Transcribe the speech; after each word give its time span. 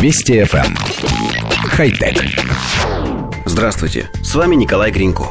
Вести 0.00 0.38
FM. 0.38 0.64
Эм. 0.64 0.76
Хай-тек. 1.70 2.24
Здравствуйте, 3.46 4.08
с 4.22 4.32
вами 4.36 4.54
Николай 4.54 4.92
Гринько. 4.92 5.24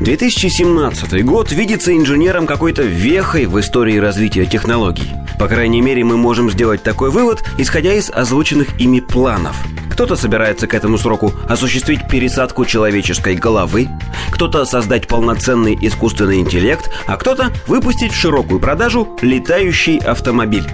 2017 0.00 1.24
год 1.24 1.52
видится 1.52 1.96
инженером 1.96 2.48
какой-то 2.48 2.82
вехой 2.82 3.46
в 3.46 3.60
истории 3.60 3.98
развития 3.98 4.44
технологий. 4.44 5.08
По 5.38 5.46
крайней 5.46 5.80
мере, 5.80 6.02
мы 6.02 6.16
можем 6.16 6.50
сделать 6.50 6.82
такой 6.82 7.12
вывод, 7.12 7.44
исходя 7.58 7.92
из 7.92 8.10
озвученных 8.10 8.80
ими 8.80 8.98
планов. 8.98 9.54
Кто-то 9.92 10.16
собирается 10.16 10.66
к 10.66 10.74
этому 10.74 10.98
сроку 10.98 11.32
осуществить 11.48 12.08
пересадку 12.08 12.64
человеческой 12.64 13.36
головы, 13.36 13.88
кто-то 14.32 14.64
создать 14.64 15.06
полноценный 15.06 15.78
искусственный 15.80 16.40
интеллект, 16.40 16.90
а 17.06 17.16
кто-то 17.16 17.52
выпустить 17.68 18.10
в 18.10 18.16
широкую 18.16 18.58
продажу 18.58 19.16
летающий 19.22 19.98
автомобиль. 19.98 20.66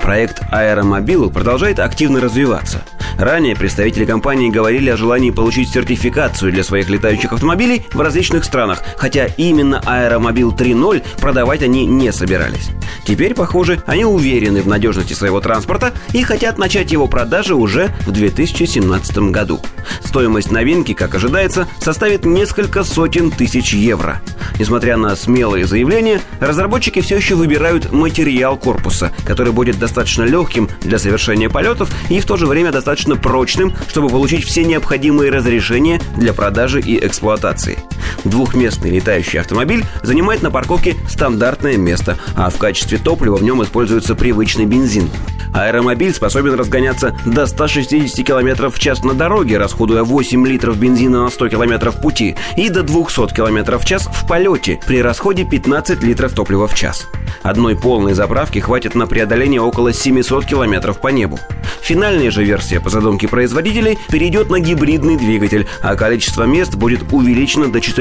Проект 0.00 0.42
«Аэромобил» 0.50 1.30
продолжает 1.30 1.78
активно 1.78 2.20
развиваться– 2.20 2.82
Ранее 3.18 3.56
представители 3.56 4.04
компании 4.04 4.50
говорили 4.50 4.90
о 4.90 4.96
желании 4.96 5.30
получить 5.30 5.70
сертификацию 5.70 6.52
для 6.52 6.62
своих 6.62 6.90
летающих 6.90 7.32
автомобилей 7.32 7.86
в 7.92 8.00
различных 8.00 8.44
странах, 8.44 8.82
хотя 8.96 9.26
именно 9.38 9.80
Аэромобил 9.86 10.52
3.0 10.52 11.02
продавать 11.20 11.62
они 11.62 11.86
не 11.86 12.12
собирались. 12.12 12.70
Теперь, 13.06 13.34
похоже, 13.34 13.82
они 13.86 14.04
уверены 14.04 14.60
в 14.62 14.66
надежности 14.66 15.12
своего 15.12 15.40
транспорта 15.40 15.92
и 16.12 16.22
хотят 16.24 16.58
начать 16.58 16.90
его 16.90 17.06
продажи 17.06 17.54
уже 17.54 17.90
в 18.04 18.10
2017 18.10 19.18
году. 19.30 19.60
Стоимость 20.04 20.50
новинки, 20.50 20.92
как 20.92 21.14
ожидается, 21.14 21.68
составит 21.78 22.24
несколько 22.24 22.82
сотен 22.82 23.30
тысяч 23.30 23.72
евро. 23.74 24.20
Несмотря 24.58 24.96
на 24.96 25.14
смелые 25.14 25.66
заявления, 25.66 26.20
разработчики 26.40 27.00
все 27.00 27.16
еще 27.16 27.36
выбирают 27.36 27.92
материал 27.92 28.56
корпуса, 28.56 29.12
который 29.24 29.52
будет 29.52 29.78
достаточно 29.78 30.24
легким 30.24 30.68
для 30.80 30.98
совершения 30.98 31.48
полетов 31.48 31.90
и 32.08 32.20
в 32.20 32.26
то 32.26 32.36
же 32.36 32.46
время 32.46 32.72
достаточно 32.72 33.05
прочным, 33.14 33.72
чтобы 33.88 34.08
получить 34.08 34.44
все 34.44 34.64
необходимые 34.64 35.30
разрешения 35.30 36.00
для 36.16 36.32
продажи 36.32 36.80
и 36.80 36.98
эксплуатации. 37.06 37.78
Двухместный 38.24 38.90
летающий 38.90 39.40
автомобиль 39.40 39.84
занимает 40.02 40.42
на 40.42 40.50
парковке 40.50 40.96
стандартное 41.08 41.76
место, 41.76 42.18
а 42.34 42.50
в 42.50 42.56
качестве 42.56 42.98
топлива 42.98 43.36
в 43.36 43.42
нем 43.42 43.62
используется 43.62 44.14
привычный 44.14 44.66
бензин. 44.66 45.08
Аэромобиль 45.56 46.12
способен 46.12 46.54
разгоняться 46.54 47.16
до 47.24 47.46
160 47.46 48.26
км 48.26 48.68
в 48.68 48.78
час 48.78 49.02
на 49.02 49.14
дороге, 49.14 49.56
расходуя 49.56 50.02
8 50.04 50.46
литров 50.46 50.78
бензина 50.78 51.24
на 51.24 51.30
100 51.30 51.48
км 51.48 51.92
пути, 51.92 52.36
и 52.56 52.68
до 52.68 52.82
200 52.82 53.34
км 53.34 53.78
в 53.78 53.84
час 53.86 54.06
в 54.06 54.26
полете 54.26 54.78
при 54.86 55.00
расходе 55.00 55.44
15 55.44 56.02
литров 56.02 56.32
топлива 56.32 56.68
в 56.68 56.74
час. 56.74 57.06
Одной 57.42 57.76
полной 57.76 58.12
заправки 58.12 58.58
хватит 58.58 58.94
на 58.94 59.06
преодоление 59.06 59.60
около 59.60 59.92
700 59.92 60.44
км 60.44 60.92
по 60.94 61.08
небу. 61.08 61.38
Финальная 61.80 62.30
же 62.30 62.44
версия 62.44 62.80
по 62.80 62.90
задумке 62.90 63.28
производителей 63.28 63.96
перейдет 64.10 64.50
на 64.50 64.58
гибридный 64.58 65.16
двигатель, 65.16 65.68
а 65.82 65.94
количество 65.94 66.42
мест 66.42 66.74
будет 66.74 67.12
увеличено 67.12 67.70
до 67.70 67.80
4. 67.80 67.95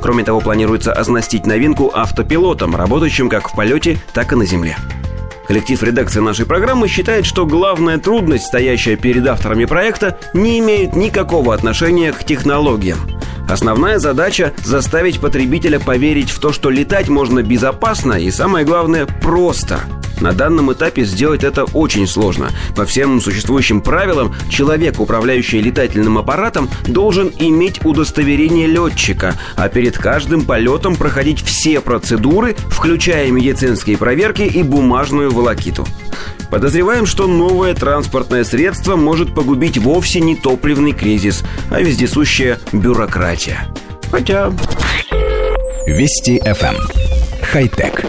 Кроме 0.00 0.24
того, 0.24 0.40
планируется 0.40 0.92
оснастить 0.92 1.46
новинку 1.46 1.90
автопилотом, 1.92 2.74
работающим 2.74 3.28
как 3.28 3.48
в 3.48 3.54
полете, 3.54 3.98
так 4.12 4.32
и 4.32 4.36
на 4.36 4.46
земле. 4.46 4.76
Коллектив 5.46 5.82
редакции 5.82 6.20
нашей 6.20 6.46
программы 6.46 6.88
считает, 6.88 7.24
что 7.24 7.46
главная 7.46 7.98
трудность, 7.98 8.46
стоящая 8.46 8.96
перед 8.96 9.26
авторами 9.26 9.64
проекта, 9.64 10.18
не 10.32 10.58
имеет 10.58 10.96
никакого 10.96 11.54
отношения 11.54 12.12
к 12.12 12.24
технологиям. 12.24 12.98
Основная 13.48 13.98
задача– 13.98 14.52
заставить 14.64 15.20
потребителя 15.20 15.78
поверить 15.78 16.30
в 16.30 16.40
то, 16.40 16.52
что 16.52 16.70
летать 16.70 17.08
можно 17.08 17.42
безопасно 17.42 18.14
и, 18.14 18.30
самое 18.30 18.64
главное, 18.64 19.06
просто– 19.06 19.80
на 20.20 20.32
данном 20.32 20.72
этапе 20.72 21.04
сделать 21.04 21.44
это 21.44 21.64
очень 21.64 22.06
сложно. 22.06 22.50
По 22.74 22.84
всем 22.84 23.20
существующим 23.20 23.80
правилам, 23.80 24.34
человек, 24.48 25.00
управляющий 25.00 25.60
летательным 25.60 26.18
аппаратом, 26.18 26.68
должен 26.86 27.32
иметь 27.38 27.84
удостоверение 27.84 28.66
летчика, 28.66 29.34
а 29.56 29.68
перед 29.68 29.98
каждым 29.98 30.44
полетом 30.44 30.96
проходить 30.96 31.42
все 31.42 31.80
процедуры, 31.80 32.56
включая 32.70 33.30
медицинские 33.30 33.96
проверки 33.98 34.42
и 34.42 34.62
бумажную 34.62 35.30
волокиту. 35.30 35.86
Подозреваем, 36.50 37.06
что 37.06 37.26
новое 37.26 37.74
транспортное 37.74 38.44
средство 38.44 38.96
может 38.96 39.34
погубить 39.34 39.78
вовсе 39.78 40.20
не 40.20 40.36
топливный 40.36 40.92
кризис, 40.92 41.42
а 41.70 41.80
вездесущая 41.80 42.58
бюрократия. 42.72 43.66
Хотя... 44.10 44.52
Вести 45.86 46.38
FM. 46.38 46.74
Эм. 46.74 46.76
Хай-тек. 47.42 48.04